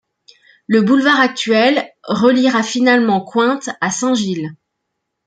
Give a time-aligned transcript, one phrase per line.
[0.65, 4.49] Le boulevard actuel reliera finalement Cointe à Saint-Gilles.